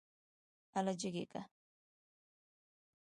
اله 0.77 0.93
جګ 1.01 1.15
يې 1.19 1.25
که. 1.31 1.41